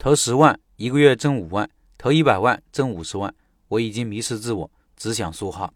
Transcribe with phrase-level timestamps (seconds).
[0.00, 1.68] 投十万一个月挣五万，
[1.98, 3.34] 投一百万挣五十万，
[3.68, 5.70] 我已经迷失自我，只想梭哈。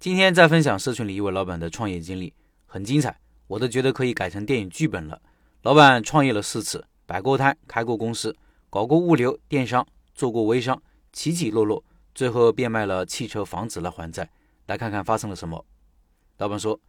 [0.00, 2.34] 今天再分享社群里一位老板的创业经历，
[2.66, 3.16] 很精彩，
[3.46, 5.22] 我都觉得可以改成电影剧本了。
[5.62, 8.36] 老板创业了四次，摆过摊，开过公司，
[8.68, 9.86] 搞过物流电商，
[10.16, 10.82] 做过微商，
[11.12, 11.84] 起起落落，
[12.16, 14.28] 最后变卖了汽车、房子来还债。
[14.66, 15.64] 来看看发生了什么。
[16.38, 16.80] 老板说，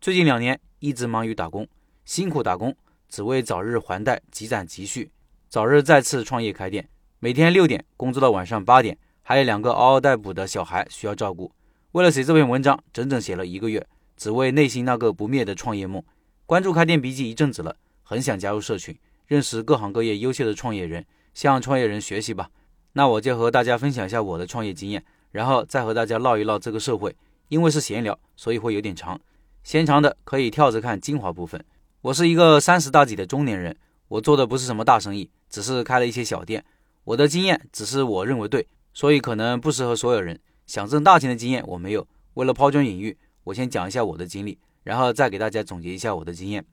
[0.00, 1.66] 最近两年一直忙于打工，
[2.04, 2.72] 辛苦打工。
[3.08, 5.08] 只为早日还贷、积攒积蓄，
[5.56, 6.86] 早日再次创业开店。
[7.18, 11.50] 每天六点工作到晚上八点，还有两个嗷嗷待哺的小孩需要照顾。
[11.92, 13.86] 为了写这篇文章，整整写了一个月，
[14.18, 16.02] 只为内心那个不灭的创业梦。
[16.44, 18.94] 关注开店笔记一阵子了，很想加入社群，
[19.28, 21.02] 认识各行各业优秀的创业人，
[21.32, 22.50] 向创业人学习吧。
[22.92, 27.16] 那我就和大家分享一下我的创业经验，然后再和大家唠一唠这个社会。
[27.48, 29.18] 因为是闲聊，所以会有点长，
[29.64, 31.64] 嫌长的可以跳着看精华部分。
[32.02, 33.74] 我是一个三十大几的中年人，
[34.08, 36.64] 我做的不是什么大生意，只是开了一些小店。
[37.04, 40.38] 我的经验只是我认为对，所以可能不适合所有人。
[40.66, 42.06] 想挣大钱的经验我没有。
[42.34, 46.64] 为了抛砖引玉，我先讲一下我的经历，然后再给大家总结一下我的经验。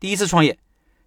[0.00, 0.58] 第一次创业，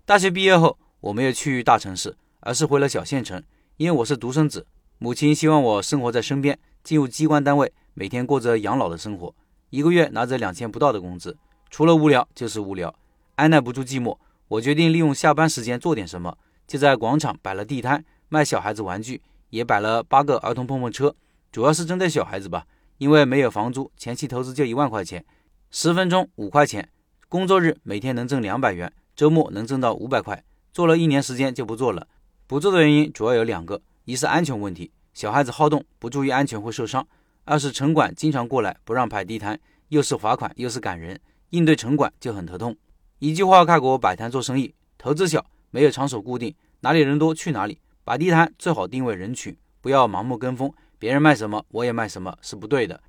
[0.05, 3.43] 大学毕业后我没有去大城市，而是回了小县城，
[3.77, 4.65] 因为我是独生子，
[4.97, 9.33] 母亲希望我生活在身边，进入机关单位，每天过着养老的生活，
[9.69, 11.37] 一个月拿着两千不到的工资，
[11.69, 12.93] 除了无聊就是无聊。
[13.35, 14.17] 按耐不住寂寞，
[14.49, 21.15] 我决定利用下班时间做点什么，就在广场摆了地摊，卖小孩子玩具，也摆了八个儿童碰碰车，
[21.51, 22.65] 主要是针对小孩子吧。
[22.97, 25.23] 因为没有房租，前期投资就一万块钱，
[25.69, 26.89] 十分钟五块钱，
[27.29, 30.43] 工作日每天能挣两百元，周末能挣到五百块。
[30.73, 32.07] 做了一年时间就不做了，
[32.47, 37.03] 不做的原因主要有两个：一是安全问题，小孩子好动，不注意安全会受伤；
[37.45, 41.19] 二是城管经常过来不让摆地摊，又是罚款又是赶人，
[41.51, 42.75] 应对城管就很头痛。
[43.19, 47.79] 一句话概括摆摊做生意：投资小，没有场所固定，哪里人多去哪里。
[48.05, 53.01] 摆地摊最好定位人群，不要盲目跟风，别人卖什么我也卖什么是不对的。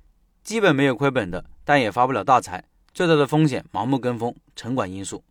[0.43, 2.63] 基本没有亏本的，但也发不了大财。
[2.93, 5.23] 最大的风险盲目跟风，城管因素。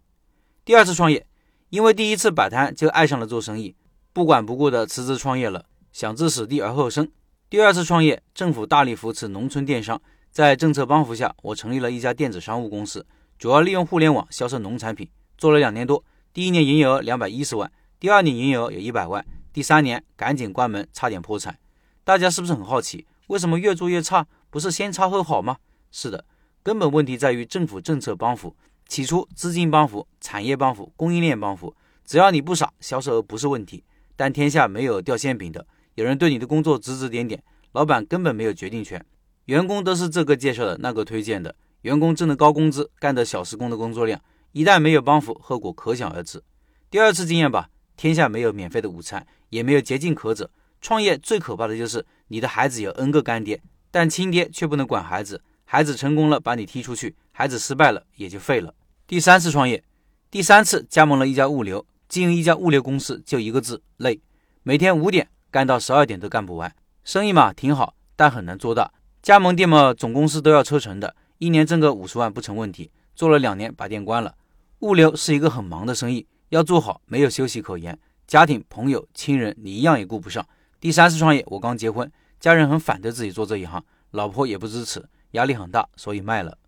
[0.64, 1.26] 第二次创业，
[1.69, 3.76] 因为第一次摆摊就爱上了做生意，
[4.14, 7.06] 不管不顾的辞职创业了，想置死地而后生。
[7.50, 13.06] 第二次创业，政府大力扶持农村电商，在政策帮扶下，我成立了一家电子商务公司。
[13.40, 15.08] 主要利用互联网销售农产品，
[15.38, 21.58] 做了两年多，第一年营业额两百一十万，第二年营业额有一百万，第三年赶紧关门，差点破产。
[22.04, 24.26] 大家是不是很好奇，为什么越做越差？
[24.50, 25.56] 不是先差后好吗？
[25.90, 26.26] 是的，
[26.62, 28.54] 根本问题在于政府政策帮扶。
[28.86, 31.74] 起初资金帮扶、产业帮扶、供应链帮扶，
[32.04, 33.82] 只要你不傻，销售额不是问题。
[34.16, 39.02] 但天下没有掉馅饼的，有人对你的工作指指点点，老板根本没有决定权，
[39.46, 41.54] 员工都是这个介绍的，那个推荐的。
[41.82, 44.20] 员工挣的高工资，干的小时工的工作量，
[44.52, 46.42] 一旦没有帮扶，后果可想而知。
[46.91, 50.50] 第二次经验吧，天下没有免费的午餐，也没有捷径可走。
[50.80, 55.42] 创业最可怕的就是你的孩子有 N 个干爹，但亲爹却不能管孩子。
[55.64, 58.74] 孩子成功了把你踢出去，孩子失败了也就废了。
[59.06, 59.84] 第三次创业，
[60.30, 64.20] 第三次加盟了一家物流，经营一家物流公司就一个字累，
[64.62, 66.74] 每天五点干到十二点都干不完。
[67.04, 68.92] 生意嘛挺好，但很难做大。
[69.22, 71.14] 加盟店嘛，总公司都要抽成的。
[71.40, 74.34] 一年挣个五十万不成问题，做了两年把店关了。
[74.80, 77.98] 物流是一个很忙的生意，要做好没有休息可言。
[78.26, 80.46] 家庭、朋友、亲人你一样也顾不上。
[80.78, 86.58] 第三次创业，我刚结婚，家人很反对自己做这一行，老婆也不支持，压力很大，所以卖了。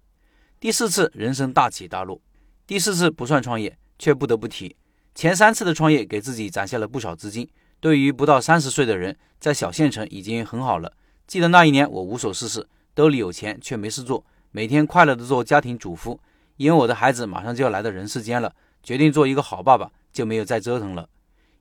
[0.59, 2.19] 第四次人生大起大落，
[2.67, 4.75] 第四次不算创业，却不得不提。
[5.15, 7.47] 前三次的创业给自己攒下了不少资金，
[7.79, 10.95] 对于不到三十岁的人，在小县城已经很好了。
[11.27, 14.25] 记得那一年我无所事事，兜里有钱却没事做。
[14.55, 16.21] 每天快乐的做家庭主妇，
[16.59, 21.09] 因为我的孩子马上就要来到人世间了，决定做一个好爸爸，就没有再折腾了。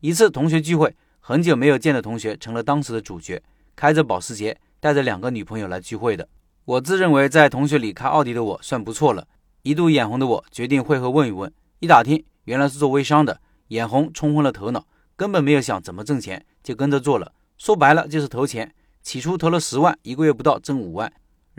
[0.02, 3.42] 一次同学聚会，很久没有见的同学成了当时的主角，
[3.78, 6.28] 开着保时捷，带着两个女朋友来聚会的。
[6.66, 9.26] 我自认为在同学里开奥迪的我算不错了，
[9.62, 11.50] 一度眼红的我决定会合问一问。
[11.80, 14.86] 一打听，原来是做微商的，眼红冲昏了头脑，
[15.16, 17.32] 根本没有想怎么挣钱，就跟着做了。
[17.58, 18.70] 说白了就是投钱，
[19.02, 21.10] 起初投了十万，一个月不到挣五万。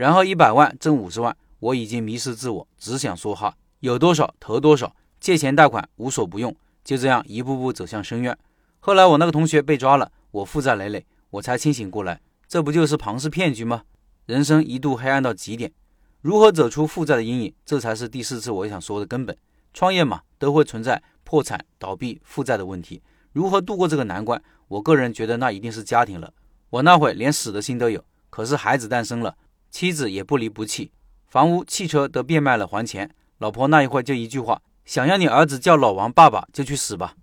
[0.03, 6.53] 然后一百万挣五十万，我已经迷失自我，只想说哈，有多少投多少，借钱贷款无所不用，
[6.83, 8.37] 就这样一步步走向深渊。
[8.81, 13.85] 后来我那个同学被抓了，我负债累累，我才清醒过来，这不就是庞氏骗局吗？
[14.27, 15.71] 人生一度黑暗到极点，
[16.21, 19.37] 如何走出负债的阴影，这才是第四次我想说的根本。
[19.73, 23.01] 创业嘛，都会存在破产、倒闭、负债的问题，
[23.33, 24.43] 如何度过这个难关？
[24.67, 26.35] 我个人觉得那一定是家庭了。
[26.71, 29.37] 我那会连死的心都有，可是孩子诞生了。
[29.73, 30.93] 妻子也不离不弃，
[31.27, 33.11] 房屋、汽车都变卖了还钱。
[33.39, 37.17] 老婆那一会儿就一句话：想要你儿子叫老王爸爸，就去死吧。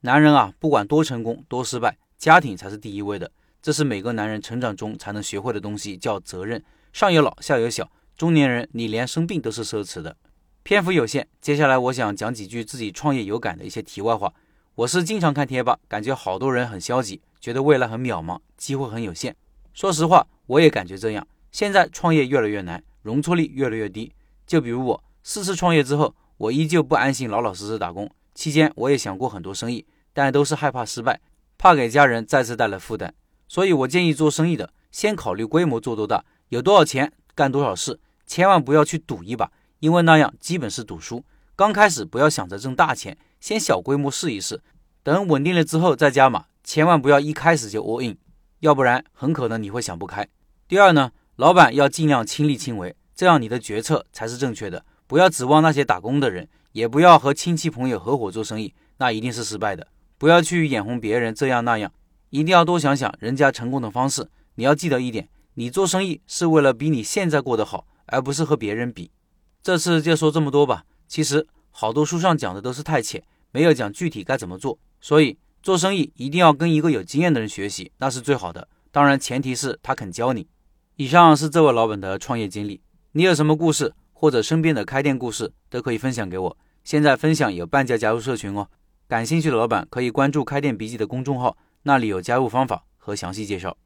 [0.00, 3.30] 男人啊，不管多成功多失败，家庭才是第一位的。
[3.62, 6.62] 这是每个男人成长中才能学会的东西，叫责任。
[6.92, 10.16] 上有老，下有小，中年人你连生病都是奢侈的。
[10.64, 14.34] 篇幅有限，接下来我想讲几句自己创业有感的一些题外话。
[14.74, 19.36] 我是经常看贴吧，感觉好多人很消极，觉得未来很渺茫，机会很有限。
[19.72, 21.24] 说实话，我也感觉这样。
[21.52, 24.12] 现在创业越来越难，容错率越来越低。
[24.46, 28.10] 就比如我四次创业之后，我依旧不安心，老老实实打工。
[28.34, 31.20] 期间我也想过很多生意，但都是害怕失败，
[31.58, 33.14] 怕给家人再次带来负担。
[33.46, 41.22] 所以，我建议做生意的先考虑规模做多大，有多少钱干多少事，千万不要去赌一把，因为那样基本是赌输。
[41.54, 44.62] 刚开始不要想着挣大钱，先小规模试一试，
[45.02, 46.46] 等稳定了之后再加码。
[46.64, 48.16] 千万不要一开始就 all in，
[48.60, 50.26] 要不然很可能你会想不开。
[50.66, 54.84] 第二呢，老板要尽量亲力亲为，这样你的决策才是正确的。
[55.06, 59.88] 不要指望那些打工的人，也不要和亲戚朋友合伙做生意，那一定是失败的。
[60.18, 61.90] 不要去眼红别人这样那样。
[62.28, 64.28] 一定要多想想人家成功的方式。
[64.56, 69.10] 你要记得一点，你做生意是为了比你现在过得好，而不是和别人比。
[69.62, 70.84] 这次就说这么多吧。
[71.08, 74.78] 其实好多书上讲的都是太浅，没有讲具体该怎么做。
[75.00, 78.68] 所以做生意一定要跟一个有经验的人学习，那是最好的。
[78.90, 80.46] 当然前提是他肯教你。
[80.96, 82.82] 以上是这位老板的创业经历。
[83.12, 86.56] 你有什么故事或者身边的开店故事都可以分享给我。
[86.84, 88.68] 现在分享有半价加入社群哦。
[89.08, 91.56] 感兴趣的老板可以关注开店笔记的公众号。
[91.84, 93.76] 那里有加入方法和详细介绍。